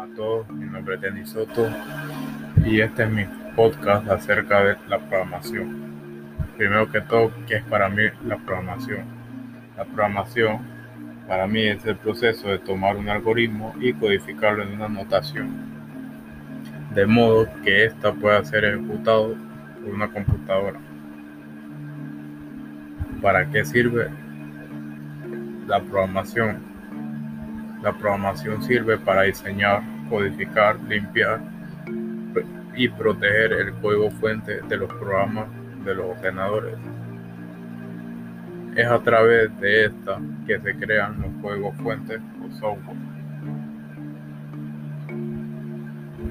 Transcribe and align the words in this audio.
a 0.00 0.06
todos, 0.16 0.48
mi 0.48 0.64
nombre 0.64 0.94
es 0.94 1.00
Denis 1.02 1.28
Soto 1.28 1.68
y 2.64 2.80
este 2.80 3.02
es 3.02 3.10
mi 3.10 3.24
podcast 3.54 4.08
acerca 4.08 4.64
de 4.64 4.76
la 4.88 4.98
programación. 4.98 5.90
Primero 6.56 6.90
que 6.90 7.02
todo, 7.02 7.30
¿qué 7.46 7.56
es 7.56 7.64
para 7.64 7.90
mí 7.90 8.04
la 8.24 8.38
programación? 8.38 9.04
La 9.76 9.84
programación 9.84 10.60
para 11.28 11.46
mí 11.46 11.66
es 11.66 11.84
el 11.84 11.96
proceso 11.96 12.48
de 12.48 12.58
tomar 12.58 12.96
un 12.96 13.10
algoritmo 13.10 13.74
y 13.78 13.92
codificarlo 13.92 14.62
en 14.62 14.72
una 14.72 14.88
notación, 14.88 15.50
de 16.94 17.04
modo 17.04 17.46
que 17.62 17.84
ésta 17.84 18.14
pueda 18.14 18.42
ser 18.42 18.64
ejecutado 18.64 19.34
por 19.82 19.94
una 19.94 20.10
computadora. 20.10 20.80
¿Para 23.20 23.50
qué 23.50 23.66
sirve 23.66 24.08
la 25.66 25.78
programación? 25.82 26.69
La 27.82 27.92
programación 27.92 28.62
sirve 28.62 28.98
para 28.98 29.22
diseñar, 29.22 29.82
codificar, 30.10 30.78
limpiar 30.80 31.40
y 32.76 32.88
proteger 32.88 33.52
el 33.52 33.72
código 33.74 34.10
fuente 34.10 34.60
de 34.60 34.76
los 34.76 34.92
programas 34.94 35.46
de 35.84 35.94
los 35.94 36.06
ordenadores. 36.16 36.74
Es 38.76 38.86
a 38.86 38.98
través 39.00 39.58
de 39.60 39.86
esta 39.86 40.20
que 40.46 40.60
se 40.60 40.76
crean 40.76 41.22
los 41.22 41.30
códigos 41.42 41.74
fuentes 41.76 42.20
o 42.44 42.52
software. 42.58 42.96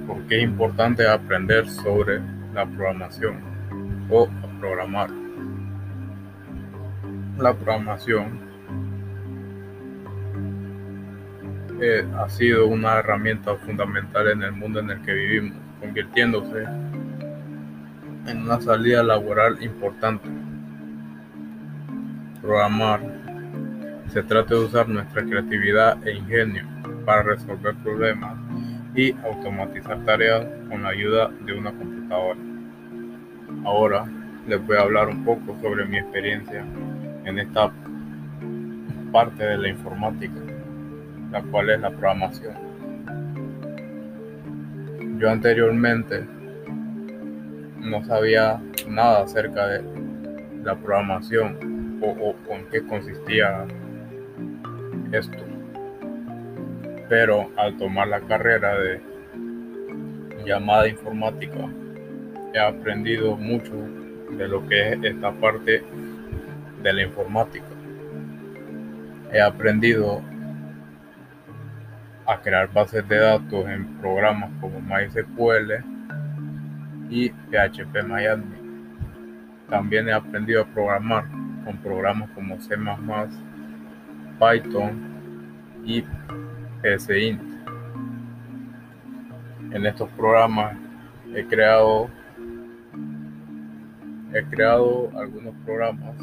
Porque 0.08 0.38
es 0.38 0.44
importante 0.44 1.08
aprender 1.08 1.68
sobre 1.68 2.22
la 2.54 2.66
programación 2.66 3.40
o 4.10 4.30
programar. 4.60 5.10
La 7.38 7.54
programación 7.54 8.49
Ha 11.82 12.28
sido 12.28 12.68
una 12.68 13.00
herramienta 13.00 13.56
fundamental 13.56 14.28
en 14.28 14.44
el 14.44 14.52
mundo 14.52 14.82
en 14.82 14.90
el 14.90 15.02
que 15.02 15.14
vivimos, 15.14 15.58
convirtiéndose 15.80 16.66
en 18.28 18.42
una 18.42 18.60
salida 18.60 19.02
laboral 19.02 19.64
importante. 19.64 20.28
Programar 22.42 23.00
se 24.12 24.22
trata 24.24 24.56
de 24.56 24.60
usar 24.60 24.90
nuestra 24.90 25.24
creatividad 25.24 26.06
e 26.06 26.18
ingenio 26.18 26.66
para 27.06 27.24
resolver 27.24 27.74
problemas 27.76 28.38
y 28.94 29.14
automatizar 29.24 30.04
tareas 30.04 30.46
con 30.68 30.84
la 30.84 30.90
ayuda 30.90 31.30
de 31.46 31.54
una 31.54 31.72
computadora. 31.72 32.40
Ahora 33.64 34.06
les 34.50 34.68
voy 34.68 34.76
a 34.76 34.82
hablar 34.82 35.08
un 35.08 35.24
poco 35.24 35.58
sobre 35.62 35.86
mi 35.86 35.98
experiencia 35.98 36.66
en 37.24 37.40
esta 37.40 37.72
parte 39.14 39.46
de 39.46 39.58
la 39.58 39.70
informática 39.70 40.59
la 41.32 41.42
cual 41.44 41.70
es 41.70 41.80
la 41.80 41.92
programación. 41.92 42.56
Yo 45.20 45.30
anteriormente 45.30 46.24
no 47.78 48.04
sabía 48.06 48.62
nada 48.88 49.24
acerca 49.24 49.68
de 49.68 49.84
la 50.64 50.76
programación 50.76 52.00
o, 52.02 52.34
con 52.48 52.66
qué 52.72 52.86
consistía 52.86 53.66
esto. 55.12 55.38
Pero 57.10 57.50
al 57.58 57.78
tomar 57.78 58.08
la 58.08 58.22
carrera 58.22 58.78
de 58.80 59.02
llamada 60.46 60.88
informática, 60.88 61.70
he 62.54 62.60
aprendido 62.60 63.36
mucho 63.36 63.74
de 64.32 64.48
lo 64.48 64.66
que 64.68 64.94
es 64.94 65.04
esta 65.04 65.32
parte 65.34 65.84
de 66.82 66.94
la 66.94 67.02
informática. 67.04 67.66
He 69.32 69.42
aprendido 69.42 70.22
a 72.30 72.40
crear 72.40 72.72
bases 72.72 73.08
de 73.08 73.18
datos 73.18 73.68
en 73.68 73.88
programas 73.98 74.52
como 74.62 74.80
MySQL 74.80 75.84
y 77.10 77.30
PHP 77.30 77.96
También 79.68 80.10
he 80.10 80.14
aprendido 80.14 80.62
a 80.62 80.66
programar 80.66 81.26
con 81.66 81.76
programas 81.78 82.30
como 82.36 82.60
C++, 82.62 82.76
Python 84.38 84.92
y 85.84 86.04
PSINT. 86.84 87.42
En 89.72 89.86
estos 89.88 90.08
programas 90.12 90.78
he 91.34 91.44
creado 91.48 92.12
he 94.36 94.44
creado 94.44 95.10
algunos 95.18 95.56
programas 95.66 96.16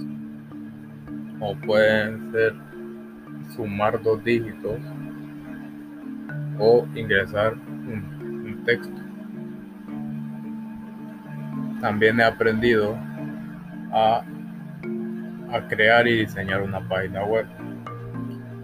como 1.41 1.57
pueden 1.63 2.31
ser 2.31 2.55
sumar 3.57 4.01
dos 4.01 4.23
dígitos 4.23 4.79
o 6.59 6.87
ingresar 6.95 7.55
un, 7.55 8.63
texto. 8.65 8.95
También 11.81 12.19
he 12.19 12.25
aprendido 12.25 12.97
a, 13.93 14.25
a 15.53 15.69
crear 15.69 16.09
y 16.09 16.19
diseñar 16.21 16.63
una 16.63 16.81
página 16.89 17.25
web 17.25 17.47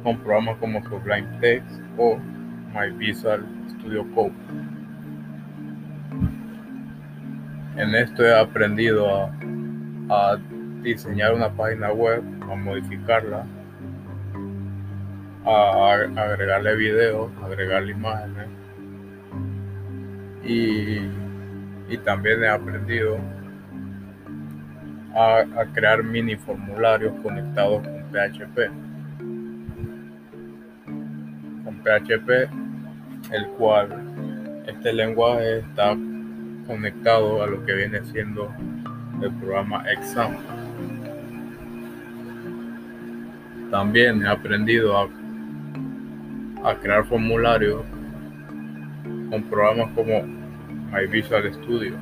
con 0.03 0.19
programas 0.19 0.57
como 0.59 0.83
Sublime 0.83 1.29
Text 1.41 1.81
o 1.99 2.19
My 2.75 2.91
Visual 2.97 3.45
Studio 3.79 4.05
Code. 4.13 4.33
En 7.77 7.95
esto 7.95 8.25
he 8.25 8.37
aprendido 8.37 9.09
a, 9.09 9.33
a 10.11 10.39
diseñar 10.83 11.33
una 11.33 11.51
página 11.51 11.93
web, 11.93 12.23
a 12.51 12.55
modificarla, 12.57 13.47
a 15.45 15.93
agregarle 16.17 16.77
videos, 16.77 17.31
agregarle 17.43 17.93
imágenes 17.93 18.49
y, 20.45 21.01
y 21.89 21.99
también 22.05 22.43
he 22.45 22.49
aprendido 22.49 23.19
a, 25.15 25.45
crear 25.73 26.03
mini 26.03 26.37
formularios 26.37 27.13
conectados 27.23 27.83
con 27.83 28.03
PHP. 28.11 28.71
Con 31.65 31.77
PHP, 31.83 32.31
el 33.33 33.47
cual 33.59 33.89
este 34.67 34.93
lenguaje 34.93 35.59
está 35.59 35.97
conectado 36.67 37.43
a 37.43 37.47
lo 37.47 37.65
que 37.65 37.75
viene 37.75 38.03
siendo 38.05 38.53
el 39.23 39.31
programa 39.33 39.85
Exam. 39.91 40.37
También 43.71 44.23
he 44.23 44.29
aprendido 44.29 44.99
a 44.99 45.09
a 46.65 46.77
crear 46.77 47.05
formularios 47.07 47.83
con 49.31 49.43
programas 49.45 49.91
como 49.95 50.23
My 50.23 51.07
Visual 51.11 51.53
Studio. 51.55 51.95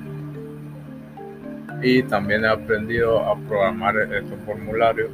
Y 1.82 2.02
también 2.02 2.44
he 2.44 2.48
aprendido 2.48 3.20
a 3.20 3.36
programar 3.36 3.96
estos 3.96 4.38
formularios 4.44 5.10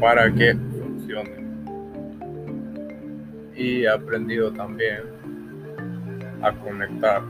para 0.00 0.32
que 0.32 0.54
funcionen. 0.54 1.64
Y 3.54 3.82
he 3.82 3.88
aprendido 3.88 4.52
también 4.52 5.02
a 6.42 6.52
conectar 6.52 7.22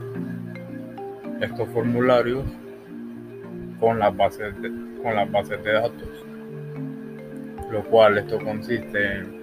estos 1.41 1.67
formularios 1.69 2.45
con 3.79 3.99
las 3.99 4.15
bases 4.15 4.59
de, 4.61 4.69
con 5.03 5.15
las 5.15 5.31
bases 5.31 5.63
de 5.63 5.73
datos. 5.73 6.25
Lo 7.71 7.83
cual 7.83 8.17
esto 8.17 8.39
consiste 8.39 9.17
en 9.17 9.40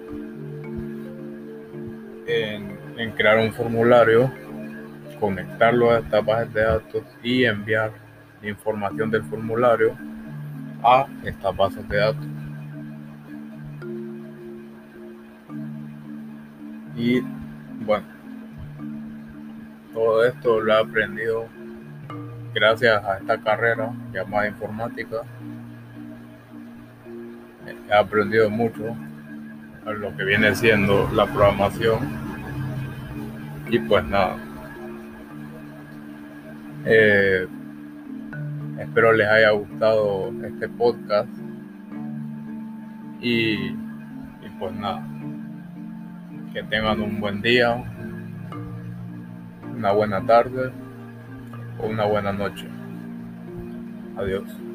en, 2.29 3.11
crear 3.11 3.39
un 3.39 3.51
formulario, 3.51 4.31
conectarlo 5.19 5.91
a 5.91 5.99
esta 5.99 6.21
base 6.21 6.49
de 6.51 6.61
datos 6.61 7.03
y 7.23 7.43
enviar 7.43 7.91
información 8.43 9.09
del 9.09 9.23
formulario 9.23 9.97
a 10.83 11.07
estas 11.23 11.55
bases 11.55 11.87
de 11.89 11.97
datos. 11.97 12.25
Y 16.95 17.21
bueno, 17.85 18.05
todo 19.93 20.25
esto 20.25 20.59
lo 20.59 20.73
he 20.73 20.79
aprendido 20.79 21.47
gracias 22.53 23.03
a 23.03 23.17
esta 23.17 23.39
carrera 23.41 23.91
llamada 24.13 24.47
informática. 24.47 25.21
He 27.89 27.93
aprendido 27.93 28.49
mucho 28.49 28.95
a 29.85 29.91
lo 29.91 30.15
que 30.15 30.23
viene 30.23 30.53
siendo 30.55 31.09
la 31.13 31.25
programación 31.25 32.28
y 33.69 33.79
pues 33.79 34.03
nada. 34.05 34.37
Eh, 36.85 37.47
espero 38.79 39.13
les 39.13 39.27
haya 39.27 39.51
gustado 39.51 40.31
este 40.43 40.67
podcast. 40.69 41.29
Y, 43.21 43.53
y 43.53 44.49
pues 44.57 44.73
nada. 44.73 45.05
Que 46.53 46.63
tengan 46.63 47.01
un 47.01 47.19
buen 47.19 47.41
día, 47.41 47.83
una 49.75 49.91
buena 49.91 50.25
tarde 50.25 50.71
o 51.79 51.87
una 51.87 52.05
buena 52.05 52.31
noche. 52.31 52.67
Adiós. 54.17 54.68